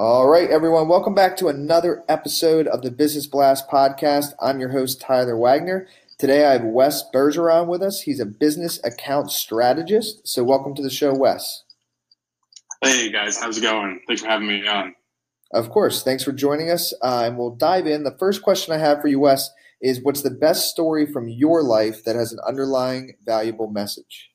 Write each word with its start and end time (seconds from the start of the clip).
All 0.00 0.28
right, 0.28 0.48
everyone, 0.48 0.86
welcome 0.86 1.12
back 1.12 1.36
to 1.38 1.48
another 1.48 2.04
episode 2.08 2.68
of 2.68 2.82
the 2.82 2.90
Business 2.92 3.26
Blast 3.26 3.68
podcast. 3.68 4.32
I'm 4.40 4.60
your 4.60 4.68
host, 4.68 5.00
Tyler 5.00 5.36
Wagner. 5.36 5.88
Today 6.18 6.46
I 6.46 6.52
have 6.52 6.62
Wes 6.62 7.02
Bergeron 7.12 7.66
with 7.66 7.82
us. 7.82 8.02
He's 8.02 8.20
a 8.20 8.24
business 8.24 8.78
account 8.84 9.32
strategist. 9.32 10.20
So, 10.22 10.44
welcome 10.44 10.76
to 10.76 10.82
the 10.84 10.88
show, 10.88 11.12
Wes. 11.12 11.64
Hey, 12.80 13.10
guys, 13.10 13.40
how's 13.40 13.58
it 13.58 13.62
going? 13.62 14.00
Thanks 14.06 14.22
for 14.22 14.28
having 14.28 14.46
me 14.46 14.64
on. 14.68 14.94
Of 15.52 15.70
course. 15.70 16.04
Thanks 16.04 16.22
for 16.22 16.30
joining 16.30 16.70
us. 16.70 16.94
Uh, 17.02 17.24
and 17.24 17.36
we'll 17.36 17.56
dive 17.56 17.88
in. 17.88 18.04
The 18.04 18.16
first 18.20 18.42
question 18.42 18.72
I 18.72 18.78
have 18.78 19.00
for 19.00 19.08
you, 19.08 19.18
Wes, 19.18 19.50
is 19.82 20.00
what's 20.00 20.22
the 20.22 20.30
best 20.30 20.70
story 20.70 21.06
from 21.12 21.28
your 21.28 21.64
life 21.64 22.04
that 22.04 22.14
has 22.14 22.30
an 22.32 22.38
underlying 22.46 23.14
valuable 23.26 23.68
message? 23.68 24.30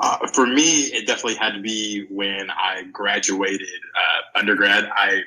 Uh, 0.00 0.26
for 0.28 0.46
me, 0.46 0.84
it 0.84 1.06
definitely 1.06 1.34
had 1.34 1.52
to 1.54 1.60
be 1.60 2.06
when 2.10 2.50
I 2.50 2.84
graduated 2.92 3.68
uh, 3.96 4.38
undergrad. 4.38 4.84
I 4.84 5.22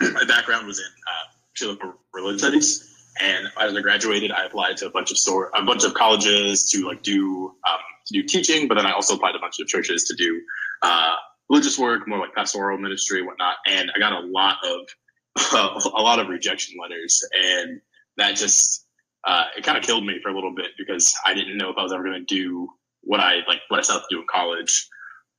my 0.00 0.24
background 0.24 0.66
was 0.66 0.80
in 0.80 1.76
uh, 1.76 1.92
religion 2.12 2.38
studies, 2.40 2.92
and 3.20 3.46
as 3.60 3.76
I 3.76 3.80
graduated, 3.80 4.32
I 4.32 4.46
applied 4.46 4.78
to 4.78 4.86
a 4.86 4.90
bunch 4.90 5.12
of 5.12 5.18
store, 5.18 5.50
a 5.54 5.62
bunch 5.62 5.84
of 5.84 5.94
colleges 5.94 6.70
to 6.70 6.84
like 6.84 7.02
do 7.02 7.54
um, 7.68 7.78
to 8.06 8.14
do 8.14 8.22
teaching, 8.24 8.66
but 8.66 8.74
then 8.74 8.86
I 8.86 8.92
also 8.92 9.14
applied 9.14 9.32
to 9.32 9.38
a 9.38 9.40
bunch 9.40 9.60
of 9.60 9.68
churches 9.68 10.04
to 10.04 10.16
do 10.16 10.40
uh, 10.82 11.14
religious 11.48 11.78
work, 11.78 12.08
more 12.08 12.18
like 12.18 12.34
pastoral 12.34 12.78
ministry, 12.78 13.22
whatnot. 13.22 13.56
And 13.66 13.92
I 13.94 14.00
got 14.00 14.12
a 14.12 14.26
lot 14.26 14.56
of 14.64 15.82
a 15.84 16.00
lot 16.02 16.18
of 16.18 16.28
rejection 16.28 16.76
letters, 16.82 17.24
and 17.32 17.80
that 18.16 18.34
just 18.34 18.86
uh, 19.24 19.44
it 19.56 19.62
kind 19.62 19.78
of 19.78 19.84
killed 19.84 20.04
me 20.04 20.18
for 20.20 20.30
a 20.30 20.34
little 20.34 20.54
bit 20.54 20.72
because 20.76 21.14
I 21.24 21.34
didn't 21.34 21.58
know 21.58 21.70
if 21.70 21.78
I 21.78 21.82
was 21.84 21.92
ever 21.92 22.02
going 22.02 22.26
to 22.26 22.34
do 22.34 22.68
what 23.02 23.20
I 23.20 23.36
like 23.48 23.60
what 23.68 23.80
I 23.80 23.82
set 23.82 23.96
out 23.96 24.02
to 24.08 24.16
do 24.16 24.20
in 24.20 24.26
college. 24.32 24.88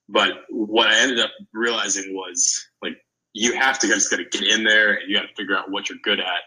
But 0.10 0.32
what 0.50 0.88
I 0.88 1.00
ended 1.00 1.20
up 1.20 1.32
realizing 1.54 2.14
was 2.14 2.66
like 2.82 2.94
you 3.34 3.54
have 3.54 3.80
to 3.80 3.88
just 3.88 4.12
gotta 4.12 4.26
get 4.26 4.44
in 4.44 4.64
there 4.64 4.94
and 4.94 5.10
you 5.10 5.16
got 5.16 5.24
to 5.24 5.36
figure 5.36 5.58
out 5.58 5.72
what 5.72 5.90
you're 5.90 5.98
good 6.04 6.20
at, 6.20 6.42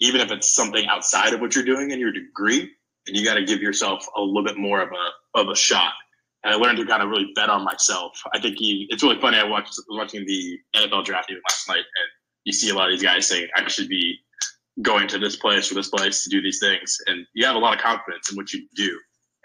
even 0.00 0.20
if 0.20 0.30
it's 0.30 0.52
something 0.52 0.86
outside 0.86 1.32
of 1.32 1.40
what 1.40 1.54
you're 1.54 1.64
doing 1.64 1.90
in 1.90 1.98
your 1.98 2.12
degree. 2.12 2.70
And 3.06 3.16
you 3.16 3.24
got 3.24 3.34
to 3.34 3.44
give 3.44 3.62
yourself 3.62 4.06
a 4.16 4.20
little 4.20 4.44
bit 4.44 4.58
more 4.58 4.82
of 4.82 4.90
a 4.90 5.40
of 5.40 5.48
a 5.48 5.56
shot. 5.56 5.92
And 6.44 6.52
I 6.52 6.56
learned 6.56 6.78
to 6.78 6.86
kind 6.86 7.02
of 7.02 7.08
really 7.08 7.32
bet 7.34 7.48
on 7.48 7.64
myself. 7.64 8.20
I 8.34 8.40
think 8.40 8.58
he, 8.58 8.86
it's 8.90 9.02
really 9.02 9.20
funny. 9.20 9.38
I 9.38 9.44
watched 9.44 9.80
watching 9.88 10.24
the 10.26 10.58
NFL 10.76 11.04
draft 11.04 11.30
even 11.30 11.42
last 11.48 11.68
night, 11.68 11.78
and 11.78 12.08
you 12.44 12.52
see 12.52 12.68
a 12.68 12.74
lot 12.74 12.86
of 12.86 12.92
these 12.92 13.02
guys 13.02 13.26
saying, 13.26 13.48
"I 13.56 13.66
should 13.68 13.88
be 13.88 14.18
going 14.82 15.08
to 15.08 15.18
this 15.18 15.36
place 15.36 15.72
or 15.72 15.74
this 15.74 15.88
place 15.88 16.22
to 16.24 16.30
do 16.30 16.42
these 16.42 16.58
things," 16.60 16.98
and 17.06 17.26
you 17.32 17.46
have 17.46 17.56
a 17.56 17.58
lot 17.58 17.74
of 17.74 17.82
confidence 17.82 18.30
in 18.30 18.36
what 18.36 18.52
you 18.52 18.68
do 18.74 18.98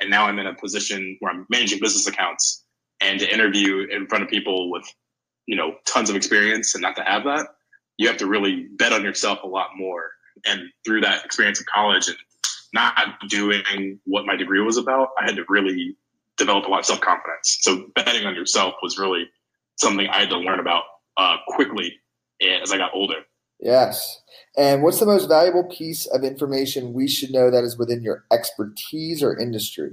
and 0.03 0.11
now 0.11 0.27
I'm 0.27 0.37
in 0.37 0.45
a 0.45 0.53
position 0.53 1.17
where 1.19 1.33
I'm 1.33 1.47
managing 1.49 1.79
business 1.79 2.05
accounts 2.05 2.63
and 3.01 3.19
to 3.19 3.33
interview 3.33 3.87
in 3.89 4.05
front 4.07 4.23
of 4.23 4.29
people 4.29 4.69
with 4.69 4.85
you 5.47 5.55
know 5.55 5.75
tons 5.85 6.11
of 6.11 6.15
experience 6.15 6.75
and 6.75 6.81
not 6.83 6.95
to 6.97 7.03
have 7.03 7.23
that 7.23 7.47
you 7.97 8.07
have 8.07 8.17
to 8.17 8.27
really 8.27 8.67
bet 8.77 8.93
on 8.93 9.03
yourself 9.03 9.39
a 9.43 9.47
lot 9.47 9.69
more. 9.77 10.11
And 10.45 10.61
through 10.83 11.01
that 11.01 11.23
experience 11.23 11.59
of 11.59 11.67
college 11.67 12.07
and 12.07 12.17
not 12.73 12.97
doing 13.29 13.99
what 14.05 14.25
my 14.25 14.35
degree 14.35 14.59
was 14.59 14.77
about 14.77 15.09
i 15.19 15.25
had 15.25 15.35
to 15.35 15.45
really 15.47 15.95
develop 16.37 16.65
a 16.65 16.69
lot 16.69 16.79
of 16.79 16.85
self-confidence. 16.85 17.59
So 17.61 17.85
betting 17.93 18.25
on 18.25 18.33
yourself 18.33 18.73
was 18.81 18.97
really 18.97 19.29
something 19.75 20.07
i 20.07 20.21
had 20.21 20.29
to 20.29 20.37
learn 20.37 20.59
about 20.59 20.83
uh, 21.17 21.37
quickly 21.47 21.93
as 22.41 22.71
i 22.71 22.77
got 22.77 22.91
older 22.93 23.17
Yes. 23.63 24.21
And 24.57 24.83
what's 24.83 24.99
the 24.99 25.05
most 25.05 25.27
valuable 25.27 25.63
piece 25.63 26.05
of 26.07 26.23
information 26.23 26.93
we 26.93 27.07
should 27.07 27.31
know 27.31 27.49
that 27.49 27.63
is 27.63 27.77
within 27.77 28.03
your 28.03 28.25
expertise 28.31 29.23
or 29.23 29.39
industry? 29.39 29.91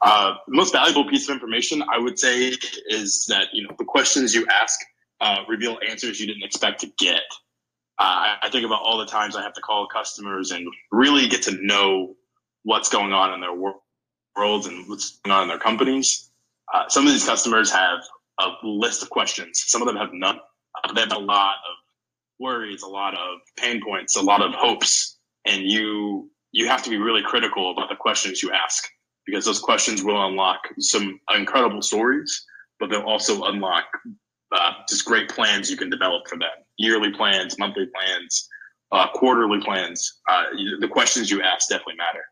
Uh, 0.00 0.34
most 0.48 0.72
valuable 0.72 1.08
piece 1.08 1.28
of 1.28 1.34
information 1.34 1.82
I 1.82 1.98
would 1.98 2.18
say 2.18 2.56
is 2.88 3.26
that 3.28 3.48
you 3.52 3.62
know 3.62 3.74
the 3.78 3.84
questions 3.84 4.34
you 4.34 4.46
ask 4.48 4.80
uh, 5.20 5.44
reveal 5.48 5.78
answers 5.88 6.18
you 6.18 6.26
didn't 6.26 6.42
expect 6.42 6.80
to 6.80 6.90
get. 6.98 7.22
Uh, 7.98 8.34
I 8.42 8.48
think 8.50 8.64
about 8.66 8.82
all 8.82 8.98
the 8.98 9.06
times 9.06 9.36
I 9.36 9.42
have 9.42 9.52
to 9.52 9.60
call 9.60 9.86
customers 9.86 10.50
and 10.50 10.66
really 10.90 11.28
get 11.28 11.42
to 11.42 11.52
know 11.60 12.16
what's 12.64 12.88
going 12.88 13.12
on 13.12 13.32
in 13.34 13.40
their 13.40 13.54
worlds 13.54 14.66
and 14.66 14.88
what's 14.88 15.20
going 15.20 15.36
on 15.36 15.42
in 15.42 15.48
their 15.48 15.58
companies. 15.58 16.30
Uh, 16.72 16.88
some 16.88 17.06
of 17.06 17.12
these 17.12 17.26
customers 17.26 17.70
have 17.70 18.00
a 18.40 18.50
list 18.64 19.02
of 19.02 19.10
questions. 19.10 19.62
Some 19.66 19.82
of 19.82 19.86
them 19.86 19.96
have 19.96 20.12
none. 20.12 20.40
Uh, 20.82 20.92
they 20.94 21.02
have 21.02 21.12
a 21.12 21.18
lot 21.18 21.56
of 21.70 21.81
worries, 22.42 22.82
a 22.82 22.88
lot 22.88 23.14
of 23.14 23.40
pain 23.56 23.80
points, 23.82 24.16
a 24.16 24.22
lot 24.22 24.42
of 24.42 24.52
hopes, 24.54 25.18
and 25.46 25.62
you 25.62 26.30
you 26.52 26.68
have 26.68 26.82
to 26.82 26.90
be 26.90 26.98
really 26.98 27.22
critical 27.22 27.70
about 27.70 27.88
the 27.88 27.96
questions 27.96 28.42
you 28.42 28.50
ask 28.52 28.86
because 29.26 29.44
those 29.44 29.58
questions 29.58 30.02
will 30.02 30.26
unlock 30.26 30.58
some 30.78 31.18
incredible 31.34 31.80
stories, 31.80 32.44
but 32.78 32.90
they'll 32.90 33.02
also 33.02 33.44
unlock 33.44 33.84
uh, 34.54 34.72
just 34.88 35.04
great 35.06 35.30
plans 35.30 35.70
you 35.70 35.76
can 35.76 35.88
develop 35.88 36.28
for 36.28 36.38
them. 36.38 36.50
Yearly 36.76 37.10
plans, 37.12 37.58
monthly 37.58 37.86
plans, 37.94 38.48
uh, 38.90 39.06
quarterly 39.14 39.60
plans. 39.62 40.20
Uh, 40.28 40.44
the 40.80 40.88
questions 40.88 41.30
you 41.30 41.40
ask 41.40 41.68
definitely 41.68 41.94
matter. 41.96 42.24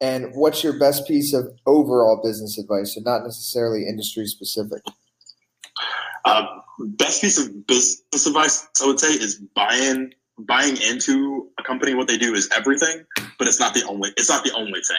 And 0.00 0.34
what's 0.34 0.62
your 0.62 0.78
best 0.78 1.06
piece 1.08 1.32
of 1.32 1.46
overall 1.64 2.20
business 2.22 2.58
advice, 2.58 2.94
so 2.94 3.00
not 3.00 3.22
necessarily 3.22 3.86
industry 3.88 4.26
specific? 4.26 4.82
Uh, 6.26 6.44
best 6.80 7.22
piece 7.22 7.38
of 7.38 7.66
business 7.66 8.26
advice 8.26 8.66
I 8.82 8.86
would 8.86 8.98
say 8.98 9.12
is 9.12 9.36
buying 9.54 10.12
buying 10.40 10.76
into 10.76 11.48
a 11.58 11.62
company. 11.62 11.94
What 11.94 12.08
they 12.08 12.18
do 12.18 12.34
is 12.34 12.48
everything, 12.54 13.04
but 13.38 13.48
it's 13.48 13.60
not 13.60 13.74
the 13.74 13.84
only. 13.84 14.10
It's 14.16 14.28
not 14.28 14.44
the 14.44 14.52
only 14.52 14.80
thing. 14.80 14.96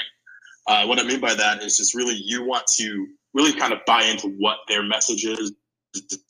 Uh, 0.68 0.86
what 0.86 1.00
I 1.00 1.04
mean 1.04 1.20
by 1.20 1.36
that 1.36 1.62
is 1.62 1.78
just 1.78 1.94
really 1.96 2.16
you 2.16 2.46
want 2.46 2.66
to 2.78 3.08
really 3.34 3.54
kind 3.54 3.74
of 3.74 3.80
buy 3.86 4.04
into 4.04 4.30
what 4.40 4.58
their 4.68 4.84
message 4.84 5.26
is 5.26 5.52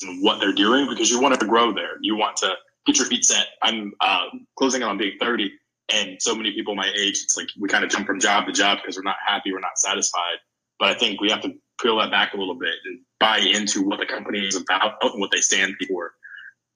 and 0.01 0.23
what 0.23 0.39
they're 0.39 0.53
doing 0.53 0.87
because 0.89 1.09
you 1.09 1.21
want 1.21 1.39
to 1.39 1.45
grow 1.45 1.71
there. 1.71 1.97
You 2.01 2.15
want 2.17 2.37
to 2.37 2.53
get 2.85 2.97
your 2.97 3.07
feet 3.07 3.23
set. 3.23 3.47
I'm 3.61 3.93
uh, 4.01 4.25
closing 4.57 4.83
on 4.83 4.97
being 4.97 5.17
30, 5.19 5.51
and 5.93 6.21
so 6.21 6.35
many 6.35 6.51
people 6.53 6.75
my 6.75 6.91
age, 6.97 7.21
it's 7.23 7.37
like 7.37 7.47
we 7.59 7.69
kind 7.69 7.83
of 7.83 7.91
jump 7.91 8.07
from 8.07 8.19
job 8.19 8.47
to 8.47 8.51
job 8.51 8.79
because 8.81 8.97
we're 8.97 9.03
not 9.03 9.17
happy, 9.25 9.51
we're 9.53 9.59
not 9.59 9.77
satisfied. 9.77 10.37
But 10.79 10.89
I 10.89 10.93
think 10.95 11.21
we 11.21 11.29
have 11.31 11.41
to 11.41 11.53
peel 11.81 11.97
that 11.99 12.11
back 12.11 12.33
a 12.33 12.37
little 12.37 12.55
bit 12.55 12.75
and 12.85 12.99
buy 13.19 13.39
into 13.39 13.83
what 13.83 13.99
the 13.99 14.05
company 14.05 14.45
is 14.45 14.55
about 14.55 14.95
and 15.01 15.19
what 15.19 15.31
they 15.31 15.41
stand 15.41 15.75
for. 15.87 16.13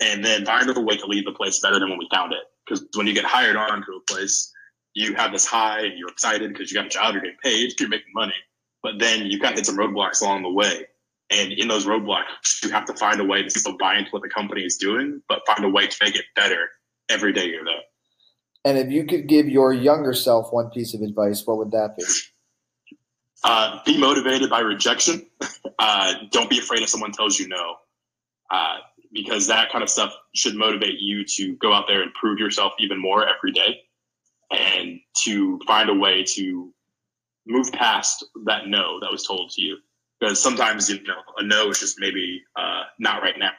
And 0.02 0.26
then 0.26 0.46
find 0.46 0.70
a 0.70 0.82
way 0.82 0.98
to 0.98 1.06
leave 1.06 1.26
the 1.26 1.32
place 1.32 1.60
better 1.60 1.80
than 1.80 1.90
when 1.90 2.00
we 2.00 2.08
found 2.12 2.34
it. 2.34 2.40
Because 2.66 2.86
when 2.96 3.08
you 3.08 3.14
get 3.14 3.26
hired 3.26 3.56
on 3.56 3.84
to 3.86 3.92
a 3.94 4.12
place, 4.12 4.52
you 4.94 5.14
have 5.16 5.32
this 5.32 5.46
high 5.46 5.82
and 5.82 5.98
you're 5.98 6.10
excited 6.10 6.52
because 6.52 6.72
you 6.72 6.76
got 6.76 6.88
a 6.88 6.90
job, 6.90 7.14
you're 7.14 7.22
getting 7.22 7.38
paid, 7.44 7.72
you're 7.80 7.90
making 7.90 8.12
money. 8.16 8.34
But 8.84 9.00
then 9.00 9.28
you 9.28 9.40
kind 9.40 9.54
of 9.54 9.60
hit 9.60 9.68
some 9.68 9.78
roadblocks 9.78 10.22
along 10.22 10.44
the 10.44 10.52
way. 10.52 10.88
And 11.30 11.54
in 11.54 11.68
those 11.68 11.86
roadblocks, 11.86 12.64
you 12.64 12.72
have 12.72 12.86
to 12.86 12.94
find 12.94 13.22
a 13.22 13.24
way 13.24 13.44
to 13.44 13.50
still 13.50 13.78
buy 13.78 13.98
into 13.98 14.12
what 14.12 14.22
the 14.22 14.30
company 14.30 14.64
is 14.64 14.76
doing, 14.78 15.22
but 15.30 15.42
find 15.48 15.64
a 15.64 15.70
way 15.70 15.88
to 15.88 15.98
make 16.04 16.16
it 16.16 16.26
better 16.36 16.68
every 17.10 17.32
day 17.32 17.46
you're 17.46 17.64
there. 17.64 17.76
And 18.66 18.78
if 18.78 18.92
you 18.92 19.06
could 19.06 19.28
give 19.28 19.48
your 19.48 19.74
younger 19.74 20.14
self 20.14 20.52
one 20.52 20.70
piece 20.70 20.94
of 20.94 21.02
advice, 21.02 21.46
what 21.46 21.58
would 21.58 21.72
that 21.72 21.96
be? 21.98 22.04
Uh, 23.44 23.80
be 23.86 23.98
motivated 23.98 24.50
by 24.50 24.60
rejection. 24.60 25.26
Uh, 25.80 26.14
don't 26.30 26.48
be 26.48 26.60
afraid 26.60 26.84
if 26.84 26.90
someone 26.90 27.12
tells 27.12 27.40
you 27.40 27.48
no, 27.48 27.76
uh, 28.52 28.76
because 29.12 29.48
that 29.48 29.72
kind 29.72 29.84
of 29.84 29.90
stuff 29.90 30.14
should 30.36 30.54
motivate 30.54 31.00
you 31.00 31.26
to 31.26 31.56
go 31.56 31.74
out 31.74 31.86
there 31.88 32.04
and 32.04 32.14
prove 32.14 32.38
yourself 32.38 32.74
even 32.78 33.02
more 33.02 33.28
every 33.28 33.52
day, 33.52 33.82
and 34.52 35.00
to 35.24 35.60
find 35.66 35.90
a 35.90 35.94
way 35.96 36.24
to 36.24 36.72
move 37.48 37.72
past 37.72 38.24
that 38.46 38.68
no 38.68 39.00
that 39.00 39.12
was 39.12 39.24
told 39.26 39.50
to 39.50 39.64
you. 39.64 39.78
Because 40.20 40.40
sometimes 40.40 40.88
you 40.88 41.02
know 41.02 41.16
a 41.38 41.44
no 41.44 41.70
is 41.72 41.80
just 41.80 42.00
maybe 42.00 42.44
uh, 42.56 42.84
not 43.00 43.24
right 43.24 43.40
now. 43.40 43.54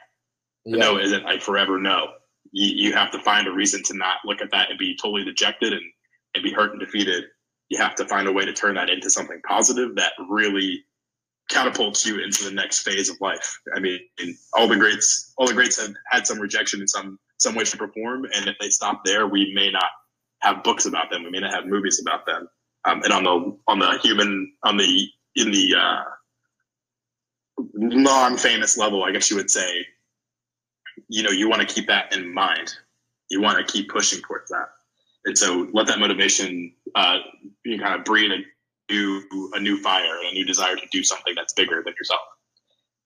Yeah. 0.63 0.77
no 0.77 0.99
isn't 0.99 1.25
like 1.25 1.41
forever 1.41 1.77
no. 1.77 2.07
You, 2.53 2.87
you 2.89 2.93
have 2.93 3.11
to 3.11 3.19
find 3.19 3.47
a 3.47 3.51
reason 3.51 3.83
to 3.83 3.97
not 3.97 4.19
look 4.23 4.41
at 4.41 4.51
that 4.51 4.69
and 4.69 4.79
be 4.79 4.95
totally 4.95 5.25
dejected 5.25 5.73
and, 5.73 5.83
and 6.35 6.43
be 6.43 6.53
hurt 6.53 6.71
and 6.71 6.79
defeated 6.79 7.25
you 7.73 7.79
have 7.79 7.95
to 7.95 8.05
find 8.05 8.27
a 8.27 8.31
way 8.31 8.45
to 8.45 8.53
turn 8.53 8.75
that 8.75 8.89
into 8.89 9.09
something 9.09 9.41
positive 9.47 9.95
that 9.95 10.13
really 10.29 10.83
catapults 11.49 12.05
you 12.05 12.23
into 12.23 12.43
the 12.43 12.51
next 12.51 12.81
phase 12.81 13.09
of 13.09 13.19
life. 13.19 13.59
I 13.75 13.79
mean, 13.79 13.99
all 14.53 14.67
the 14.67 14.75
greats, 14.75 15.33
all 15.37 15.47
the 15.47 15.53
greats 15.53 15.81
have 15.81 15.93
had 16.09 16.27
some 16.27 16.39
rejection 16.39 16.81
in 16.81 16.87
some 16.87 17.19
some 17.39 17.55
way 17.55 17.63
to 17.63 17.77
perform, 17.77 18.25
and 18.33 18.47
if 18.47 18.55
they 18.61 18.69
stop 18.69 19.03
there, 19.03 19.27
we 19.27 19.53
may 19.53 19.71
not 19.71 19.89
have 20.41 20.63
books 20.63 20.85
about 20.85 21.09
them. 21.09 21.23
We 21.23 21.31
may 21.31 21.39
not 21.39 21.53
have 21.53 21.65
movies 21.65 21.99
about 21.99 22.25
them. 22.25 22.47
Um, 22.85 23.01
and 23.03 23.11
on 23.11 23.23
the 23.23 23.57
on 23.67 23.79
the 23.79 23.99
human 24.03 24.53
on 24.63 24.77
the 24.77 25.07
in 25.35 25.51
the 25.51 25.75
uh, 25.75 26.03
non-famous 27.73 28.77
level, 28.77 29.03
I 29.03 29.11
guess 29.11 29.31
you 29.31 29.37
would 29.37 29.49
say, 29.49 29.85
you 31.07 31.23
know, 31.23 31.31
you 31.31 31.49
want 31.49 31.67
to 31.67 31.73
keep 31.73 31.87
that 31.87 32.15
in 32.15 32.31
mind. 32.31 32.75
You 33.29 33.41
want 33.41 33.57
to 33.57 33.71
keep 33.71 33.89
pushing 33.89 34.21
towards 34.21 34.51
that, 34.51 34.69
and 35.25 35.37
so 35.37 35.67
let 35.73 35.87
that 35.87 35.99
motivation 35.99 36.73
uh, 36.95 37.17
you 37.65 37.79
kind 37.79 37.95
of 37.95 38.05
breed 38.05 38.31
a 38.31 38.37
new 38.93 39.21
a 39.53 39.59
new 39.59 39.77
fire, 39.77 40.19
and 40.19 40.31
a 40.31 40.33
new 40.33 40.45
desire 40.45 40.75
to 40.75 40.87
do 40.91 41.03
something 41.03 41.33
that's 41.35 41.53
bigger 41.53 41.81
than 41.83 41.93
yourself. 41.99 42.21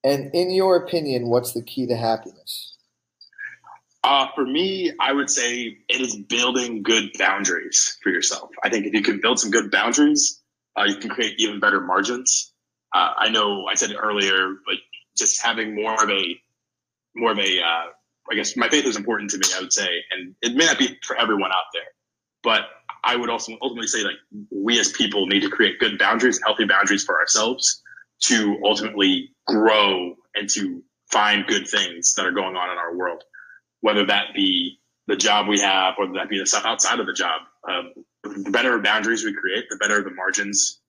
And 0.04 0.30
in 0.34 0.50
your 0.50 0.76
opinion, 0.76 1.28
what's 1.28 1.52
the 1.52 1.62
key 1.62 1.86
to 1.86 1.96
happiness? 1.96 2.76
Uh, 4.04 4.28
for 4.34 4.46
me, 4.46 4.92
I 5.00 5.12
would 5.12 5.28
say 5.28 5.76
it 5.88 6.00
is 6.00 6.16
building 6.16 6.82
good 6.82 7.10
boundaries 7.18 7.98
for 8.02 8.10
yourself. 8.10 8.50
I 8.62 8.68
think 8.68 8.86
if 8.86 8.94
you 8.94 9.02
can 9.02 9.20
build 9.20 9.40
some 9.40 9.50
good 9.50 9.70
boundaries, 9.70 10.40
uh, 10.78 10.84
you 10.84 10.96
can 10.96 11.10
create 11.10 11.34
even 11.38 11.58
better 11.58 11.80
margins. 11.80 12.52
Uh, 12.94 13.12
I 13.16 13.28
know 13.28 13.66
I 13.66 13.74
said 13.74 13.90
it 13.90 13.96
earlier, 14.00 14.54
but 14.64 14.76
just 15.16 15.42
having 15.42 15.74
more 15.74 16.00
of 16.02 16.08
a, 16.08 16.40
more 17.16 17.32
of 17.32 17.38
a, 17.38 17.60
uh, 17.60 17.86
I 18.30 18.34
guess 18.34 18.56
my 18.56 18.68
faith 18.68 18.86
is 18.86 18.96
important 18.96 19.30
to 19.30 19.38
me. 19.38 19.46
I 19.56 19.60
would 19.60 19.72
say, 19.72 19.88
and 20.12 20.34
it 20.42 20.54
may 20.54 20.66
not 20.66 20.78
be 20.78 20.96
for 21.04 21.16
everyone 21.16 21.50
out 21.50 21.66
there, 21.74 21.82
but 22.42 22.62
I 23.04 23.16
would 23.16 23.30
also 23.30 23.56
ultimately 23.62 23.88
say 23.88 24.02
like 24.02 24.16
we 24.50 24.78
as 24.80 24.92
people 24.92 25.26
need 25.26 25.40
to 25.40 25.50
create 25.50 25.78
good 25.78 25.98
boundaries, 25.98 26.40
healthy 26.44 26.64
boundaries 26.64 27.04
for 27.04 27.18
ourselves 27.18 27.82
to 28.22 28.60
ultimately 28.64 29.30
grow 29.46 30.14
and 30.34 30.48
to 30.50 30.82
find 31.10 31.46
good 31.46 31.68
things 31.68 32.14
that 32.14 32.26
are 32.26 32.32
going 32.32 32.56
on 32.56 32.70
in 32.70 32.76
our 32.76 32.96
world 32.96 33.22
whether 33.80 34.04
that 34.06 34.34
be 34.34 34.78
the 35.06 35.16
job 35.16 35.48
we 35.48 35.60
have, 35.60 35.94
whether 35.96 36.12
that 36.14 36.28
be 36.28 36.38
the 36.38 36.46
stuff 36.46 36.64
outside 36.64 37.00
of 37.00 37.06
the 37.06 37.12
job. 37.12 37.42
Um, 37.68 37.92
the 38.24 38.50
better 38.50 38.78
boundaries 38.78 39.24
we 39.24 39.32
create, 39.32 39.66
the 39.70 39.76
better 39.76 40.02
the 40.02 40.10
margins 40.10 40.80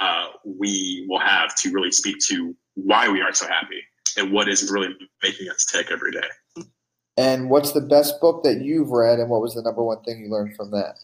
uh, 0.00 0.28
we 0.44 1.06
will 1.08 1.20
have 1.20 1.54
to 1.56 1.70
really 1.70 1.92
speak 1.92 2.16
to 2.28 2.54
why 2.74 3.08
we 3.08 3.20
are 3.20 3.32
so 3.32 3.46
happy 3.46 3.82
and 4.16 4.32
what 4.32 4.48
is 4.48 4.70
really 4.70 4.94
making 5.22 5.48
us 5.50 5.64
tick 5.64 5.90
every 5.90 6.12
day. 6.12 6.64
And 7.18 7.50
what's 7.50 7.72
the 7.72 7.80
best 7.82 8.20
book 8.20 8.42
that 8.44 8.62
you've 8.62 8.90
read, 8.90 9.18
and 9.18 9.28
what 9.28 9.42
was 9.42 9.54
the 9.54 9.62
number 9.62 9.82
one 9.82 10.02
thing 10.04 10.20
you 10.20 10.30
learned 10.30 10.56
from 10.56 10.70
that? 10.70 10.94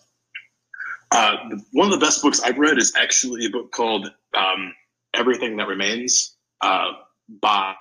Uh, 1.11 1.37
one 1.73 1.93
of 1.93 1.99
the 1.99 2.05
best 2.05 2.23
books 2.23 2.41
I've 2.41 2.59
read 2.59 2.79
is 2.79 2.95
actually 2.97 3.45
a 3.47 3.51
book 3.51 3.73
called 3.73 4.11
um, 4.35 4.73
Everything 5.13 5.57
That 5.57 5.69
Remains 5.69 6.37
uh, 6.63 6.93
by 7.43 7.75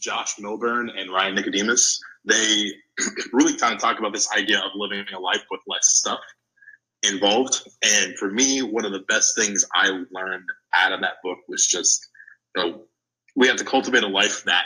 Josh 0.00 0.36
Millburn 0.36 0.88
and 0.98 1.12
Ryan 1.12 1.34
Nicodemus 1.34 2.00
they 2.24 2.72
really 3.32 3.56
kind 3.56 3.74
of 3.74 3.80
talk 3.80 3.98
about 3.98 4.12
this 4.12 4.30
idea 4.32 4.58
of 4.58 4.70
living 4.74 5.04
a 5.14 5.18
life 5.18 5.44
with 5.50 5.60
less 5.66 5.88
stuff 5.88 6.20
involved. 7.02 7.68
And 7.82 8.16
for 8.18 8.30
me, 8.30 8.60
one 8.60 8.84
of 8.84 8.92
the 8.92 9.04
best 9.08 9.36
things 9.36 9.64
I 9.74 9.88
learned 10.10 10.44
out 10.74 10.92
of 10.92 11.00
that 11.00 11.14
book 11.22 11.38
was 11.48 11.66
just, 11.66 12.08
you 12.56 12.62
know, 12.62 12.82
we 13.36 13.46
have 13.46 13.56
to 13.56 13.64
cultivate 13.64 14.02
a 14.02 14.08
life 14.08 14.44
that 14.44 14.64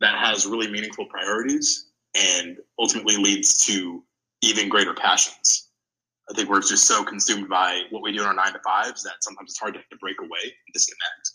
that 0.00 0.16
has 0.16 0.46
really 0.46 0.70
meaningful 0.70 1.06
priorities 1.06 1.87
and 2.16 2.58
ultimately 2.78 3.16
leads 3.16 3.64
to 3.66 4.02
even 4.42 4.68
greater 4.68 4.94
passions. 4.94 5.68
I 6.30 6.34
think 6.34 6.48
we're 6.48 6.60
just 6.60 6.86
so 6.86 7.04
consumed 7.04 7.48
by 7.48 7.82
what 7.90 8.02
we 8.02 8.12
do 8.12 8.20
in 8.20 8.26
our 8.26 8.34
nine 8.34 8.52
to 8.52 8.60
fives 8.60 9.02
that 9.02 9.14
sometimes 9.20 9.50
it's 9.50 9.58
hard 9.58 9.74
to 9.74 9.96
break 9.98 10.20
away 10.20 10.42
and 10.42 10.74
disconnect 10.74 11.30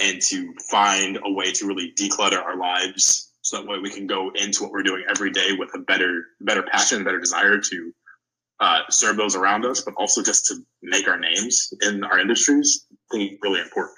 and 0.00 0.20
to 0.22 0.52
find 0.70 1.18
a 1.24 1.30
way 1.30 1.52
to 1.52 1.66
really 1.66 1.92
declutter 1.98 2.42
our 2.42 2.56
lives 2.56 3.32
so 3.42 3.58
that 3.58 3.66
way 3.66 3.78
we 3.78 3.90
can 3.90 4.06
go 4.06 4.30
into 4.34 4.62
what 4.62 4.72
we're 4.72 4.82
doing 4.82 5.04
every 5.08 5.30
day 5.30 5.50
with 5.58 5.70
a 5.74 5.78
better 5.78 6.24
better 6.40 6.62
passion 6.62 7.04
better 7.04 7.20
desire 7.20 7.58
to 7.58 7.92
uh, 8.60 8.80
serve 8.88 9.16
those 9.16 9.36
around 9.36 9.64
us 9.64 9.82
but 9.82 9.94
also 9.96 10.22
just 10.22 10.46
to 10.46 10.56
make 10.82 11.06
our 11.06 11.18
names 11.18 11.72
in 11.82 12.02
our 12.04 12.18
industries 12.18 12.86
i 12.92 13.16
think 13.16 13.38
really 13.42 13.60
important 13.60 13.96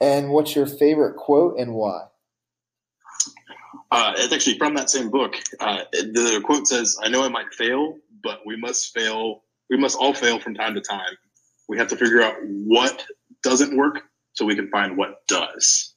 and 0.00 0.30
what's 0.30 0.56
your 0.56 0.66
favorite 0.66 1.16
quote 1.16 1.58
and 1.58 1.74
why 1.74 2.04
uh, 3.94 4.12
it's 4.16 4.32
actually 4.32 4.58
from 4.58 4.74
that 4.74 4.90
same 4.90 5.08
book. 5.10 5.36
Uh, 5.60 5.84
the 5.92 6.40
quote 6.44 6.66
says 6.66 6.96
i 7.02 7.08
know 7.08 7.24
i 7.24 7.28
might 7.28 7.52
fail 7.54 7.96
but 8.22 8.40
we 8.44 8.56
must 8.56 8.92
fail 8.92 9.44
we 9.70 9.76
must 9.76 9.96
all 9.96 10.14
fail 10.14 10.38
from 10.38 10.54
time 10.54 10.74
to 10.74 10.80
time. 10.80 11.16
We 11.68 11.78
have 11.78 11.88
to 11.88 11.96
figure 11.96 12.22
out 12.22 12.36
what 12.42 13.04
doesn't 13.42 13.76
work 13.76 14.02
so 14.32 14.44
we 14.44 14.54
can 14.56 14.68
find 14.70 14.96
what 14.96 15.26
does. 15.28 15.94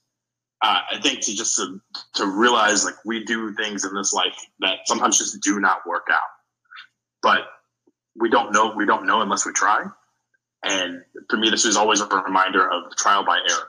Uh, 0.62 0.80
I 0.92 1.00
think 1.02 1.22
to 1.22 1.36
just 1.36 1.58
to, 1.58 1.80
to 2.16 2.26
realize 2.26 2.84
like 2.84 2.96
we 3.06 3.24
do 3.24 3.54
things 3.54 3.86
in 3.86 3.94
this 3.94 4.14
life 4.14 4.36
that 4.60 4.80
sometimes 4.86 5.18
just 5.18 5.42
do 5.42 5.60
not 5.60 5.86
work 5.86 6.08
out, 6.12 6.20
but 7.22 7.42
we 8.16 8.30
don't 8.30 8.52
know 8.52 8.74
we 8.76 8.86
don't 8.86 9.06
know 9.06 9.22
unless 9.22 9.46
we 9.46 9.52
try. 9.52 9.84
And 10.64 11.02
for 11.30 11.38
me, 11.38 11.52
this 11.52 11.66
is 11.66 11.78
always 11.78 12.02
a 12.02 12.08
reminder 12.08 12.68
of 12.68 12.96
trial 12.96 13.24
by 13.24 13.38
error. 13.38 13.68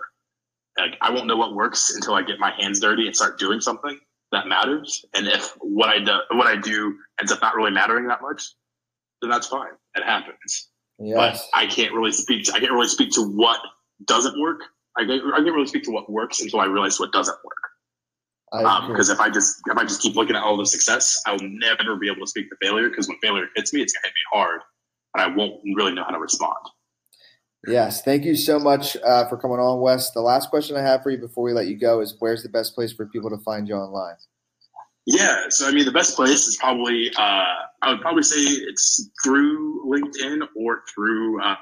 Like 0.79 0.97
I 1.03 1.11
won't 1.13 1.27
know 1.27 1.37
what 1.37 1.55
works 1.55 1.95
until 1.95 2.15
I 2.15 2.23
get 2.23 2.39
my 2.39 2.53
hands 2.59 2.81
dirty 2.81 3.07
and 3.07 3.15
start 3.15 3.39
doing 3.39 3.61
something 3.61 3.99
that 4.33 4.47
matters. 4.47 5.05
And 5.15 5.27
if 5.27 5.53
what 5.61 5.89
I 5.89 5.99
do 5.99 6.19
what 6.33 6.47
I 6.47 6.57
do 6.57 6.97
ends 7.21 7.33
up 7.33 7.41
not 7.43 7.55
really 7.55 7.71
mattering 7.71 8.07
that 8.09 8.23
much, 8.23 8.43
then 9.23 9.31
that's 9.31 9.47
fine. 9.47 9.73
It 9.97 10.05
happens. 10.05 10.69
Yes. 10.99 11.49
But 11.53 11.59
I 11.59 11.67
can't 11.67 11.93
really 11.93 12.13
speak. 12.13 12.45
To, 12.47 12.53
I 12.55 12.61
can't 12.61 12.73
really 12.73 12.89
speak 12.89 13.13
to 13.13 13.23
what 13.23 13.61
doesn't 14.07 14.41
work 14.41 14.63
I 14.99 15.07
can't, 15.07 15.23
I 15.33 15.37
can't 15.37 15.55
really 15.55 15.67
speak 15.67 15.85
to 15.85 15.91
what 15.91 16.11
works 16.11 16.41
until 16.41 16.61
I 16.61 16.67
realize 16.67 16.99
what 16.99 17.13
doesn't 17.13 17.39
work. 17.45 17.57
Because 18.89 19.11
um, 19.11 19.15
if 19.15 19.21
I 19.21 19.31
just 19.31 19.61
if 19.67 19.77
I 19.77 19.85
just 19.85 20.01
keep 20.01 20.17
looking 20.17 20.35
at 20.35 20.43
all 20.43 20.57
the 20.57 20.67
success, 20.67 21.21
I 21.27 21.33
will 21.33 21.41
never 21.43 21.97
be 21.97 22.11
able 22.11 22.23
to 22.23 22.27
speak 22.27 22.49
to 22.51 22.57
failure. 22.61 22.89
Because 22.89 23.07
when 23.07 23.19
failure 23.19 23.47
hits 23.55 23.73
me, 23.73 23.83
it's 23.83 23.93
gonna 23.93 24.07
hit 24.07 24.13
me 24.13 24.25
hard, 24.33 24.61
and 25.15 25.23
I 25.23 25.37
won't 25.37 25.61
really 25.77 25.93
know 25.93 26.03
how 26.03 26.11
to 26.11 26.19
respond. 26.19 26.57
Yes, 27.66 28.02
thank 28.02 28.25
you 28.25 28.37
so 28.37 28.58
much 28.58 28.96
uh, 29.05 29.28
for 29.28 29.37
coming 29.37 29.58
on, 29.58 29.81
Wes. 29.81 30.12
The 30.12 30.20
last 30.20 30.49
question 30.49 30.76
I 30.76 30.82
have 30.82 31.02
for 31.02 31.10
you 31.10 31.19
before 31.19 31.43
we 31.43 31.52
let 31.52 31.66
you 31.66 31.76
go 31.76 32.00
is: 32.00 32.14
Where's 32.19 32.43
the 32.43 32.49
best 32.49 32.75
place 32.75 32.93
for 32.93 33.06
people 33.06 33.31
to 33.31 33.38
find 33.38 33.66
you 33.66 33.75
online? 33.75 34.14
Yeah, 35.06 35.44
so 35.49 35.66
I 35.66 35.72
mean, 35.72 35.84
the 35.84 35.93
best 35.93 36.14
place 36.14 36.46
is 36.46 36.56
probably 36.58 37.10
uh, 37.16 37.44
I 37.82 37.90
would 37.90 38.00
probably 38.00 38.22
say 38.22 38.40
it's 38.40 39.10
through 39.25 39.84
LinkedIn 39.87 40.46
or 40.55 40.82
through 40.94 41.40
um, 41.43 41.56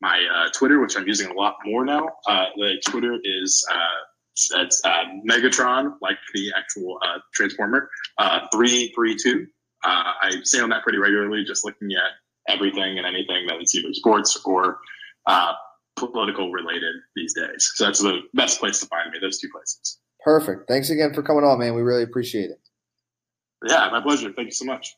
my 0.00 0.24
uh, 0.34 0.48
Twitter, 0.54 0.80
which 0.80 0.96
I'm 0.96 1.06
using 1.06 1.30
a 1.30 1.34
lot 1.34 1.56
more 1.64 1.84
now. 1.84 2.08
Uh, 2.26 2.46
the 2.56 2.80
Twitter 2.86 3.18
is 3.22 3.66
uh, 3.70 4.56
that's 4.56 4.80
uh, 4.84 5.04
Megatron, 5.28 5.94
like 6.00 6.16
the 6.32 6.52
actual 6.56 6.98
Transformer, 7.34 7.90
uh, 8.18 8.46
three 8.52 8.92
three 8.94 9.16
two. 9.16 9.46
I 9.82 10.30
stay 10.44 10.60
on 10.60 10.70
that 10.70 10.82
pretty 10.82 10.98
regularly, 10.98 11.44
just 11.44 11.64
looking 11.64 11.90
at 11.92 12.52
everything 12.52 12.98
and 12.98 13.06
anything 13.06 13.46
that 13.46 13.60
is 13.60 13.74
either 13.74 13.92
sports 13.92 14.40
or 14.44 14.78
Uh, 15.26 15.52
political 15.96 16.50
related 16.50 16.94
these 17.14 17.34
days. 17.34 17.72
So 17.74 17.84
that's 17.84 18.00
the 18.00 18.20
best 18.34 18.58
place 18.58 18.80
to 18.80 18.86
find 18.86 19.10
me. 19.10 19.18
Those 19.20 19.38
two 19.38 19.48
places. 19.52 19.98
Perfect. 20.24 20.68
Thanks 20.68 20.90
again 20.90 21.12
for 21.14 21.22
coming 21.22 21.44
on, 21.44 21.58
man. 21.58 21.74
We 21.74 21.82
really 21.82 22.02
appreciate 22.02 22.50
it. 22.50 22.60
Yeah, 23.66 23.88
my 23.90 24.00
pleasure. 24.00 24.32
Thank 24.32 24.46
you 24.46 24.52
so 24.52 24.64
much. 24.64 24.94